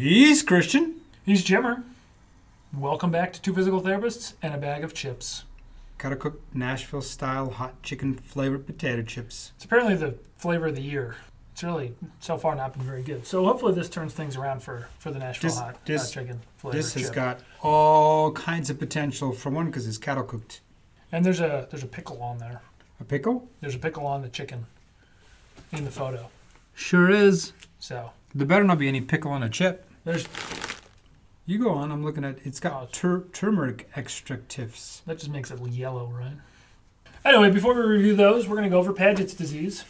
[0.00, 0.96] He's Christian.
[1.24, 1.82] He's Jimmer.
[2.76, 5.44] Welcome back to Two Physical Therapists and a Bag of Chips.
[5.96, 9.52] Gotta cook Nashville style hot chicken flavored potato chips.
[9.56, 11.16] It's apparently the flavor of the year.
[11.52, 13.26] It's really so far not been very good.
[13.26, 16.40] So hopefully this turns things around for, for the Nashville This- hot, this- hot chicken
[16.58, 16.76] flavor.
[16.76, 17.14] This has chip.
[17.14, 20.60] got all kinds of potential for one because it's kettle cooked.
[21.10, 22.60] and there's a there's a pickle on there.
[23.00, 23.48] A pickle?
[23.62, 24.66] There's a pickle on the chicken
[25.72, 26.28] in the photo.
[26.74, 27.54] Sure is.
[27.78, 29.84] So There better not be any pickle on a chip.
[30.06, 30.26] There's
[31.46, 31.90] You go on.
[31.90, 32.38] I'm looking at.
[32.44, 35.04] It's got oh, tur- turmeric extractives.
[35.04, 36.36] that just makes it yellow, right?
[37.24, 39.84] Anyway, before we review those, we're gonna go over Paget's disease.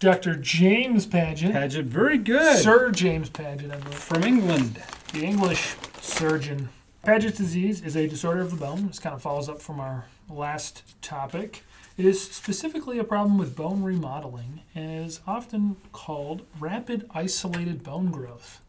[0.00, 0.36] Dr.
[0.36, 2.58] James Paget, Paget, very good.
[2.58, 3.94] Sir James Paget, I believe.
[3.94, 4.82] From England.
[5.14, 6.68] The English surgeon.
[7.02, 8.88] Paget's disease is a disorder of the bone.
[8.88, 11.62] This kind of follows up from our last topic.
[11.96, 18.10] It is specifically a problem with bone remodeling and is often called rapid isolated bone
[18.10, 18.60] growth.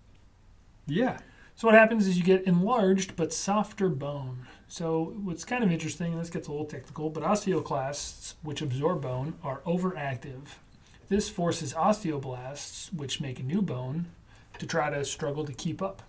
[0.88, 1.20] Yeah.
[1.56, 4.46] So what happens is you get enlarged but softer bone.
[4.68, 9.02] So what's kind of interesting, and this gets a little technical, but osteoclasts, which absorb
[9.02, 10.42] bone, are overactive.
[11.08, 14.08] This forces osteoblasts, which make new bone,
[14.60, 16.02] to try to struggle to keep up.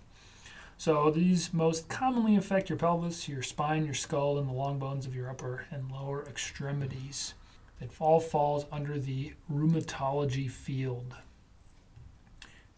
[0.77, 5.05] So these most commonly affect your pelvis, your spine, your skull, and the long bones
[5.05, 7.33] of your upper and lower extremities.
[7.79, 11.15] It all falls under the rheumatology field.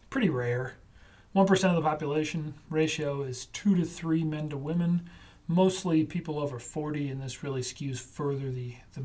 [0.08, 0.74] Pretty rare.
[1.34, 5.08] 1% of the population ratio is 2 to 3 men to women,
[5.46, 9.04] mostly people over 40, and this really skews further the, the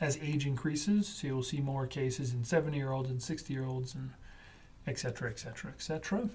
[0.00, 1.06] as age increases.
[1.06, 4.10] So you'll see more cases in 70 year olds and 60 year olds, and
[4.86, 6.28] et cetera, et cetera, et cetera.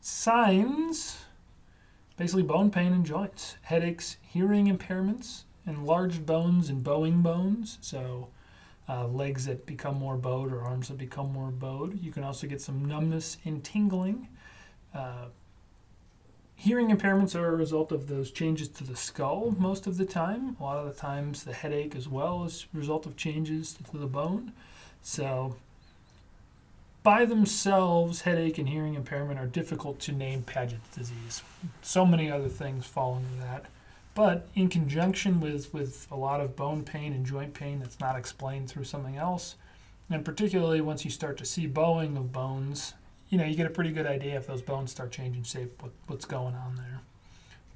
[0.00, 1.18] Signs
[2.16, 7.78] basically bone pain in joints, headaches, hearing impairments, enlarged bones and bowing bones.
[7.80, 8.28] So
[8.88, 12.02] uh, legs that become more bowed or arms that become more bowed.
[12.02, 14.28] You can also get some numbness and tingling.
[14.94, 15.26] Uh,
[16.56, 20.56] hearing impairments are a result of those changes to the skull most of the time.
[20.58, 23.96] A lot of the times, the headache as well is a result of changes to
[23.96, 24.52] the bone.
[25.02, 25.56] So,
[27.02, 31.42] by themselves, headache and hearing impairment are difficult to name Paget's disease.
[31.80, 33.66] So many other things fall into that.
[34.14, 38.16] But in conjunction with, with a lot of bone pain and joint pain that's not
[38.16, 39.56] explained through something else,
[40.10, 42.94] and particularly once you start to see bowing of bones,
[43.28, 45.92] you know, you get a pretty good idea if those bones start changing shape, what,
[46.08, 47.00] what's going on there.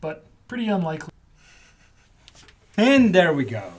[0.00, 1.10] But pretty unlikely.
[2.76, 3.72] And there we go.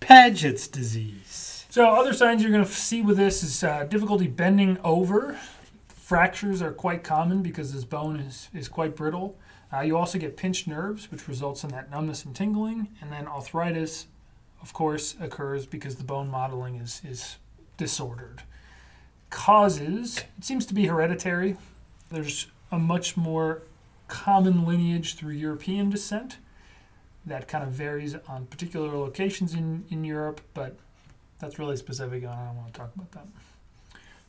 [0.00, 1.64] Paget's disease.
[1.70, 5.38] So other signs you're going to see with this is uh, difficulty bending over.
[5.88, 9.36] Fractures are quite common because this bone is, is quite brittle.
[9.72, 12.88] Uh, you also get pinched nerves, which results in that numbness and tingling.
[13.00, 14.06] And then arthritis,
[14.60, 17.36] of course, occurs because the bone modeling is, is
[17.78, 18.42] disordered.
[19.30, 21.56] Causes, it seems to be hereditary.
[22.10, 23.62] There's a much more
[24.08, 26.36] common lineage through European descent
[27.24, 30.76] that kind of varies on particular locations in, in Europe, but
[31.38, 32.24] that's really specific.
[32.24, 33.26] and I don't want to talk about that.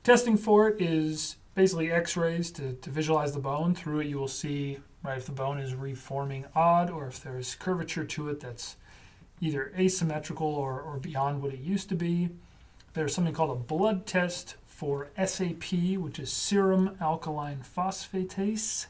[0.03, 3.76] Testing for it is basically x-rays to, to visualize the bone.
[3.76, 7.56] Through it you will see right if the bone is reforming odd or if there's
[7.56, 8.78] curvature to it that's
[9.41, 12.30] either asymmetrical or, or beyond what it used to be.
[12.94, 18.86] There's something called a blood test for SAP, which is serum alkaline phosphatase.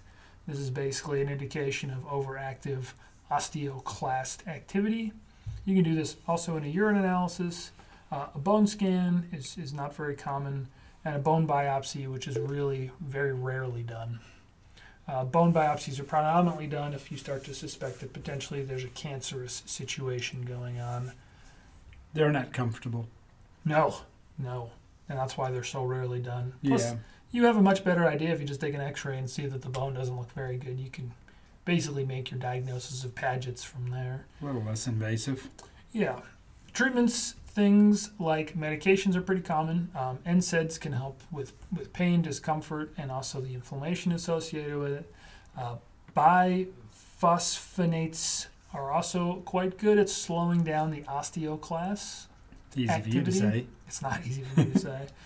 [0.47, 2.94] This is basically an indication of overactive
[3.31, 5.13] osteoclast activity.
[5.66, 7.72] You can do this also in a urine analysis.
[8.12, 10.68] Uh, a bone scan is, is not very common,
[11.06, 14.19] and a bone biopsy, which is really very rarely done.
[15.08, 18.90] Uh, bone biopsies are predominantly done if you start to suspect that potentially there's a
[18.90, 21.12] cancerous situation going on.
[22.14, 23.08] They're not comfortable.
[23.66, 23.96] No,
[24.38, 24.72] no.
[25.09, 26.53] And that's why they're so rarely done.
[26.63, 26.96] Plus, yeah.
[27.31, 29.46] you have a much better idea if you just take an x ray and see
[29.46, 30.80] that the bone doesn't look very good.
[30.80, 31.12] You can
[31.66, 34.25] basically make your diagnosis of Paget's from there.
[34.42, 35.50] A little less invasive.
[35.92, 36.19] Yeah.
[36.74, 39.90] Treatments, things like medications are pretty common.
[39.96, 45.13] Um, NSAIDs can help with, with pain, discomfort, and also the inflammation associated with it.
[45.57, 45.75] Uh,
[46.18, 52.25] bisphosphonates are also quite good at slowing down the osteoclast.
[52.68, 53.39] It's easy for you to Activity?
[53.39, 53.66] say.
[53.88, 55.06] It's not easy for me to say.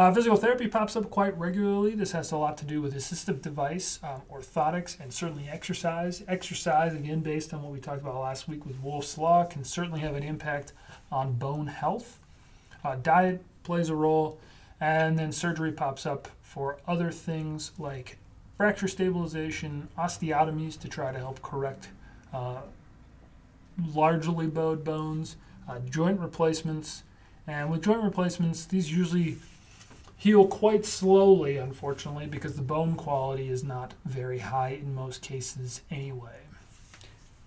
[0.00, 1.94] Uh, physical therapy pops up quite regularly.
[1.94, 6.24] This has a lot to do with assistive device, um, orthotics, and certainly exercise.
[6.26, 10.00] Exercise, again, based on what we talked about last week with Wolff's Law, can certainly
[10.00, 10.72] have an impact
[11.12, 12.18] on bone health.
[12.82, 14.38] Uh, diet plays a role,
[14.80, 18.16] and then surgery pops up for other things like
[18.56, 21.90] fracture stabilization, osteotomies to try to help correct
[22.32, 22.62] uh,
[23.94, 25.36] largely bowed bones,
[25.68, 27.02] uh, joint replacements.
[27.46, 29.36] And with joint replacements, these usually
[30.20, 35.80] heal quite slowly, unfortunately, because the bone quality is not very high in most cases
[35.90, 36.40] anyway.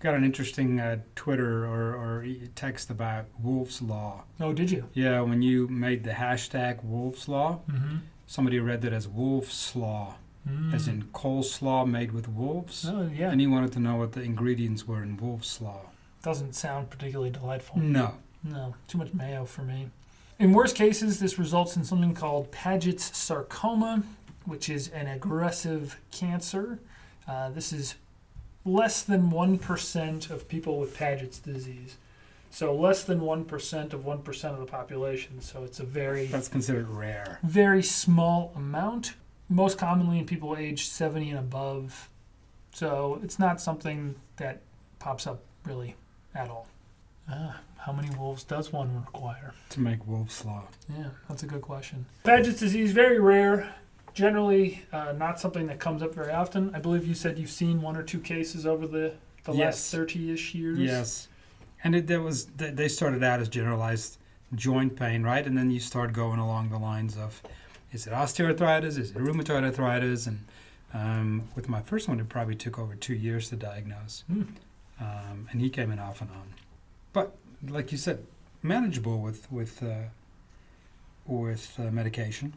[0.00, 4.24] Got an interesting uh, Twitter or, or text about Wolff's Law.
[4.40, 4.84] Oh, did you?
[4.92, 7.96] Yeah, when you made the hashtag Wolff's Law, Mm-hmm.
[8.26, 10.16] somebody read that as Wolf's Law,
[10.74, 12.84] as in coleslaw made with wolves.
[12.86, 13.30] Oh, yeah.
[13.30, 15.80] And he wanted to know what the ingredients were in Wolf's Law.
[16.22, 17.78] Doesn't sound particularly delightful.
[17.78, 18.16] No.
[18.42, 19.88] No, too much mayo for me.
[20.38, 24.02] In worst cases, this results in something called Paget's sarcoma,
[24.46, 26.80] which is an aggressive cancer.
[27.28, 27.94] Uh, this is
[28.64, 31.96] less than 1% of people with Paget's disease.
[32.50, 35.40] So, less than 1% of 1% of the population.
[35.40, 37.38] So, it's a very, That's considered rare.
[37.42, 39.14] very small amount.
[39.48, 42.08] Most commonly in people aged 70 and above.
[42.72, 44.60] So, it's not something that
[44.98, 45.96] pops up really
[46.34, 46.68] at all.
[47.28, 49.52] Ah, how many wolves does one require?
[49.70, 50.64] To make Wolf's Law.
[50.96, 52.06] Yeah, that's a good question.
[52.24, 53.74] Paget's disease very rare.
[54.12, 56.72] Generally, uh, not something that comes up very often.
[56.74, 59.74] I believe you said you've seen one or two cases over the the Yes.
[59.74, 60.78] last thirty-ish years.
[60.78, 61.28] Yes.
[61.82, 64.18] And it, there was they they started out as generalized
[64.54, 65.44] joint pain, right?
[65.46, 67.42] And then you start going along the lines of,
[67.92, 68.98] is it osteoarthritis?
[68.98, 70.26] Is it rheumatoid arthritis?
[70.28, 70.44] And
[70.94, 74.22] um, with my first one, it probably took over two years to diagnose.
[74.28, 74.42] Hmm.
[75.00, 76.54] Um, and he came in off and on.
[77.14, 77.34] But
[77.66, 78.26] like you said,
[78.62, 80.08] manageable with with uh,
[81.26, 82.52] with uh, medication.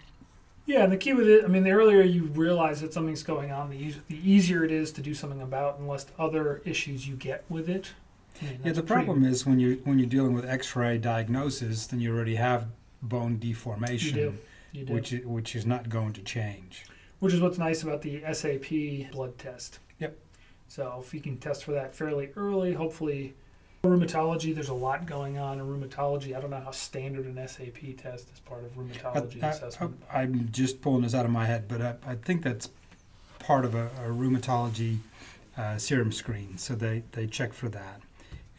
[0.66, 3.52] Yeah, and the key with it, I mean, the earlier you realize that something's going
[3.54, 7.08] on, the, eas- the easier it is to do something about, and less other issues
[7.08, 7.94] you get with it.
[8.42, 11.88] I mean, Yeah, the pretty- problem is when you when you're dealing with X-ray diagnosis,
[11.88, 12.68] then you already have
[13.02, 14.38] bone deformation, You do.
[14.80, 14.94] You do.
[14.94, 16.86] which which is not going to change.
[17.20, 19.80] which is what's nice about the SAP blood test.
[20.00, 20.18] Yep.
[20.68, 23.34] So if you can test for that fairly early, hopefully
[23.88, 26.36] rheumatology, there's a lot going on in rheumatology.
[26.36, 29.96] I don't know how standard an SAP test is part of rheumatology I, assessment.
[30.14, 32.70] am just pulling this out of my head, but I, I think that's
[33.40, 35.00] part of a, a rheumatology
[35.58, 36.58] uh, serum screen.
[36.58, 38.02] So they, they check for that,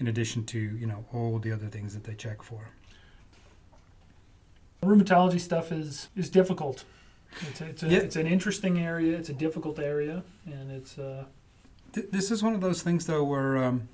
[0.00, 2.68] in addition to you know all the other things that they check for.
[4.82, 6.84] Rheumatology stuff is is difficult.
[7.50, 7.98] It's a, it's, a, Yeah.
[7.98, 9.16] it's an interesting area.
[9.18, 11.24] It's a difficult area, and it's uh,
[11.92, 13.88] Th- this is one of those things though where um,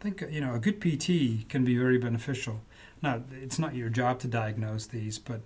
[0.00, 2.62] I think you know a good PT can be very beneficial.
[3.02, 5.42] Now it's not your job to diagnose these, but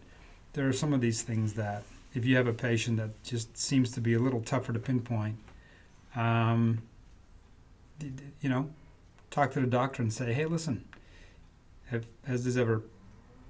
[0.52, 1.82] there are some of these things that
[2.14, 5.36] if you have a patient that just seems to be a little tougher to pinpoint,
[6.14, 6.82] um,
[8.00, 8.70] you know,
[9.32, 10.84] talk to the doctor and say, hey, listen,
[11.86, 12.82] have, has this ever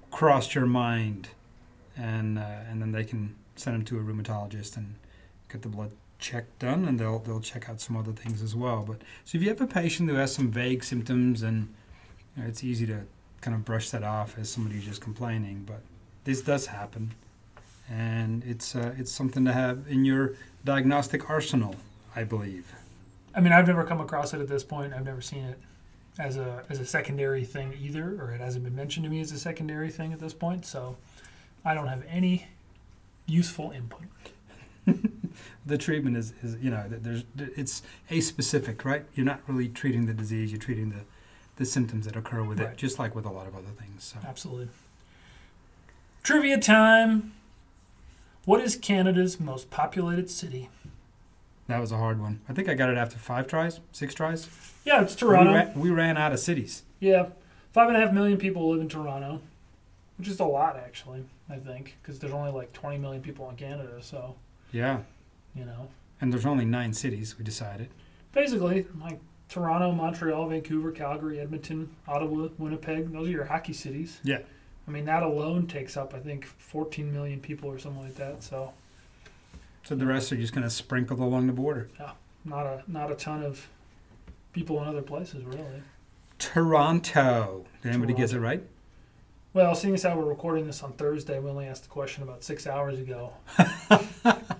[0.09, 1.29] crossed your mind?
[1.95, 4.95] And uh, and then they can send them to a rheumatologist and
[5.49, 5.91] get the blood
[6.25, 8.83] check done, and they'll they'll check out some other things as well.
[8.85, 11.73] But so if you have a patient who has some vague symptoms, and
[12.35, 13.01] you know, it's easy to
[13.41, 15.81] kind of brush that off as somebody just complaining, but
[16.23, 17.13] this does happen,
[17.89, 20.33] and it's uh, it's something to have in your
[20.65, 21.75] diagnostic arsenal,
[22.15, 22.73] I believe.
[23.35, 24.93] I mean, I've never come across it at this point.
[24.93, 25.59] I've never seen it
[26.17, 29.31] as a as a secondary thing either, or it hasn't been mentioned to me as
[29.31, 30.65] a secondary thing at this point.
[30.65, 30.97] So
[31.63, 32.47] I don't have any
[33.27, 34.07] useful input.
[35.65, 37.23] The treatment is, is you know th- there's
[37.57, 39.05] it's a specific, right?
[39.15, 41.01] You're not really treating the disease; you're treating the
[41.57, 42.69] the symptoms that occur with Right.
[42.71, 44.03] it, just like with a lot of other things.
[44.03, 44.17] So.
[44.27, 44.67] Absolutely.
[46.23, 47.33] Trivia time.
[48.45, 50.69] What is Canada's most populated city?
[51.67, 52.41] That was a hard one.
[52.47, 54.47] I think I got it after five tries, six tries.
[54.83, 55.51] Yeah, it's Toronto.
[55.51, 56.83] We, ran, we ran out of cities.
[56.99, 57.27] Yeah,
[57.73, 59.41] five and a half million people live in Toronto,
[60.17, 61.23] which is a lot actually.
[61.49, 64.35] I think because there's only like 20 million people in Canada, so
[64.71, 64.99] Yeah,
[65.55, 65.89] you know,
[66.21, 67.37] and there's only nine cities.
[67.37, 67.89] We decided.
[68.33, 69.19] basically like
[69.49, 73.11] Toronto, Montreal, Vancouver, Calgary, Edmonton, Ottawa, Winnipeg.
[73.13, 74.19] Those are your hockey cities.
[74.23, 74.39] Yeah.
[74.87, 78.43] I mean that alone takes up I think 14 million people or something like that.
[78.43, 78.73] So
[79.83, 81.89] So the rest are just going to sprinkle along the border.
[81.99, 82.11] Yeah,
[82.43, 83.67] not a not a ton of
[84.53, 85.83] people in other places really.
[86.39, 87.65] Toronto.
[87.81, 88.63] Did anybody guess it right?
[89.53, 92.43] Well, seeing as how we're recording this on Thursday, we only asked the question about
[92.43, 93.31] six hours ago.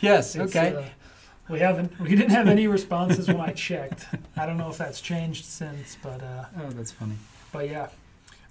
[0.00, 0.34] Yes.
[0.36, 0.74] It's, Okay.
[0.74, 0.82] uh,
[1.48, 1.98] we haven't.
[2.00, 4.06] We didn't have any responses when I checked.
[4.36, 7.14] I don't know if that's changed since, but uh, oh, that's funny.
[7.52, 7.88] but yeah.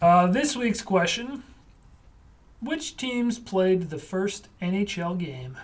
[0.01, 1.43] Uh, this week's question:
[2.61, 5.57] Which teams played the first NHL game?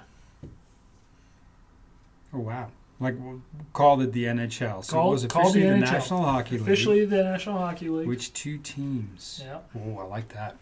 [2.34, 2.68] Oh wow.
[3.00, 3.42] Like w-
[3.74, 4.84] called it the NHL.
[4.86, 5.92] So Called- it was called officially the the, NHL.
[5.92, 6.62] National Hockey League.
[6.62, 8.08] Officially, the National Hockey League.
[8.08, 9.42] Which two teams?
[9.44, 9.60] yeah.
[9.76, 10.56] Oh, I like that.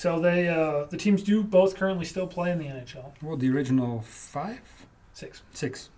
[0.00, 3.12] So they uh, the teams do both currently still play in the NHL.
[3.20, 4.62] Well, the original five,
[5.12, 5.42] Six.
[5.52, 5.90] six.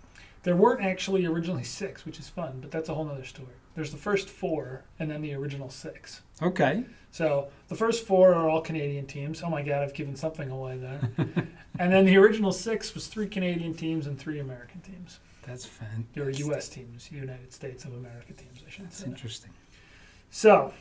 [0.43, 3.55] There weren't actually originally six, which is fun, but that's a whole other story.
[3.75, 6.21] There's the first four, and then the original six.
[6.41, 6.83] Okay.
[7.11, 9.41] So the first four are all Canadian teams.
[9.41, 10.99] Oh my God, I've given something away there.
[11.79, 15.21] and then the original six was three Canadian teams and three American teams.
[15.47, 16.07] That's fan.
[16.17, 16.67] Or U.S.
[16.67, 19.05] teams, United States of America teams, I should That's say.
[19.05, 19.51] interesting.
[20.29, 20.73] So,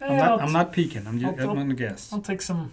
[0.00, 1.06] I'm not, I'll, I'm not peeking.
[1.06, 2.12] I'm just, I'll- I'm gonna guess.
[2.12, 2.72] I'll take some.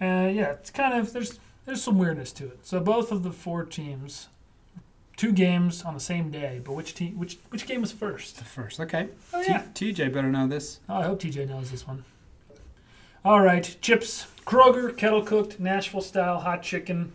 [0.00, 2.66] Uh, yeah, it's kind of there's there's some weirdness to it.
[2.66, 4.28] So both of the four teams,
[5.16, 8.38] two games on the same day, but which team which which game was first?
[8.38, 8.80] The first.
[8.80, 9.08] Okay.
[9.32, 9.62] Oh T- yeah.
[9.74, 10.80] TJ better know this.
[10.88, 12.04] Oh, I hope TJ knows this one.
[13.24, 14.26] All right, chips.
[14.44, 17.12] Kroger kettle cooked Nashville style hot chicken,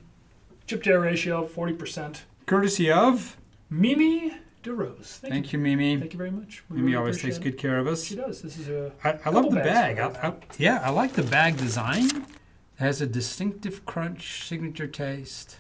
[0.66, 2.24] chip to air ratio forty percent.
[2.46, 3.38] Courtesy of.
[3.70, 5.18] Mimi DeRose.
[5.20, 5.60] Thank, Thank you.
[5.60, 5.98] you, Mimi.
[5.98, 6.64] Thank you very much.
[6.70, 7.44] We Mimi really always takes it.
[7.44, 8.04] good care of us.
[8.04, 8.42] She does.
[8.42, 10.00] This is a I, I love the bag.
[10.00, 12.06] I, I, yeah, I like the bag design.
[12.08, 12.26] It
[12.78, 15.58] has a distinctive crunch signature taste.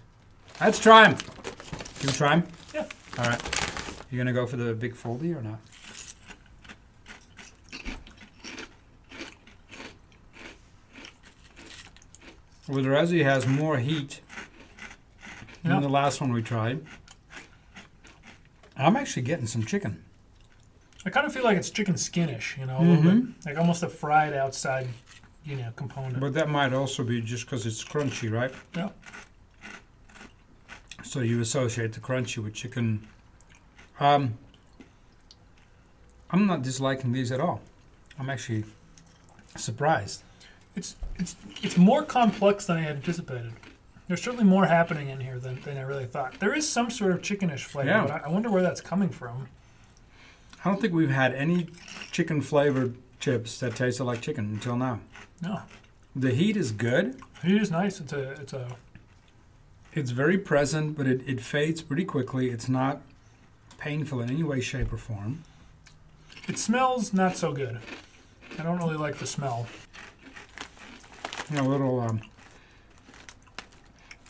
[0.60, 1.18] Let's try them.
[1.18, 2.48] Can we try them?
[2.74, 2.86] Yeah.
[3.18, 3.41] All right.
[4.12, 5.60] You gonna go for the big foldy or not?
[12.68, 14.22] Well, the Resi has more heat
[15.63, 15.72] Yeah.
[15.72, 16.86] than the last one we tried.
[18.79, 20.03] I'm actually getting some chicken.
[21.05, 23.45] I kind of feel like it's chicken skinish, you know, a little bit, Mhm.
[23.45, 24.88] like almost a fried outside,
[25.45, 26.19] you know, component.
[26.19, 28.53] But that might also be just because it's crunchy, right?
[28.75, 28.89] Yeah.
[31.03, 33.07] So you associate the crunchy with chicken.
[34.00, 34.38] Um,
[36.31, 37.62] I'm not disliking these at all.
[38.19, 38.65] I'm actually
[39.55, 40.24] surprised.
[40.75, 43.53] It's it's it's more complex than I had anticipated.
[44.10, 46.39] There's certainly more happening in here than, than I really thought.
[46.39, 48.01] There is some sort of chickenish flavor, Yeah.
[48.08, 49.48] but I, I wonder where that's coming from.
[50.66, 51.68] I don't think we've had any
[52.12, 55.00] chicken flavored chips that tasted like chicken until now.
[55.44, 55.62] No,
[56.16, 57.22] The heat is good.
[57.44, 58.00] it is nice.
[58.00, 58.68] It's a it's a
[59.94, 62.50] It's very present, but it, it fades pretty quickly.
[62.50, 63.01] It's not
[63.78, 65.44] painful in any way, shape, or form.
[66.48, 67.80] it smells not so good.
[68.58, 69.68] I don't really like the smell.
[71.51, 72.22] You know, a little um,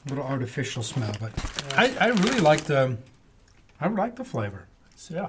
[0.09, 1.31] little artificial smell, but
[1.77, 2.97] I, I really like the
[3.81, 4.65] I like the flavor.
[4.95, 5.27] So, yeah.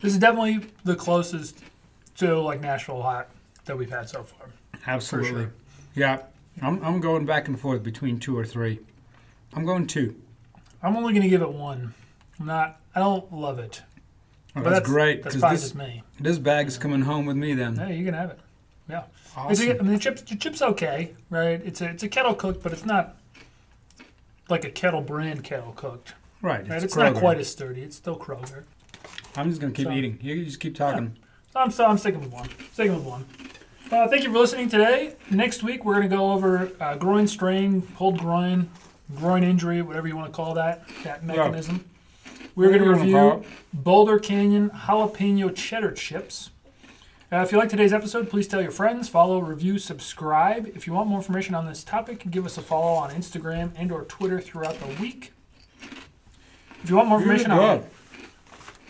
[0.00, 1.58] This is definitely the closest
[2.18, 3.28] to like Nashville hot
[3.64, 4.48] that we've had so far.
[4.86, 5.30] Absolutely.
[5.44, 5.52] sure.
[5.94, 6.22] Yeah.
[6.62, 8.80] I'm I'm going back and forth between two or three.
[9.54, 10.14] I'm going two.
[10.82, 11.94] I'm only going to give it one.
[12.38, 12.80] I'm not.
[12.94, 13.82] I don't love it.
[14.56, 16.02] Oh, But that's, great That's probably this just me.
[16.20, 17.76] this bag's coming home with me then.
[17.76, 18.40] Hey, you can have it.
[18.88, 19.04] Yeah.
[19.48, 19.70] It's Awesome.
[19.70, 20.22] I mean, the chips.
[20.22, 21.60] The chips okay, right?
[21.64, 23.16] It's a it's a kettle cooked, but it's not
[24.48, 26.14] like a kettle brand kettle cooked.
[26.42, 26.66] right.
[26.66, 26.76] Right?
[26.76, 27.82] It's, It's, not quite as sturdy.
[27.82, 28.64] It's still Kroger.
[29.36, 30.18] I'm just gonna keep So- eating.
[30.22, 31.16] You just keep talking.
[31.52, 32.48] So I'm, so I'm sticking with one.
[32.72, 33.24] Sticking with one.
[33.90, 35.14] Uh, thank you for listening today.
[35.30, 38.68] Next week, we're going to go over uh, groin strain, pulled groin,
[39.16, 41.86] groin injury, whatever you want to call that, that mechanism.
[42.54, 46.50] We're going to Whatever you wanna review Boulder Canyon jalapeno cheddar chips.
[47.30, 50.66] Uh, if you like today's episode, please tell your friends, follow, review, subscribe.
[50.74, 53.92] If you want more information on this topic, give us a follow on Instagram and
[53.92, 55.32] or Twitter throughout the week.
[56.82, 57.84] If you want more information on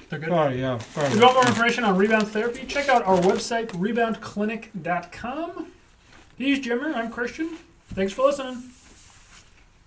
[0.08, 0.30] they're good.
[0.30, 0.76] Oh yeah.
[0.76, 5.66] If you want more information on rebound therapy, check out our website, reboundclinic.com.
[6.36, 6.94] He's Jimmer.
[6.94, 7.58] I'm Christian.
[7.92, 8.62] Thanks for listening.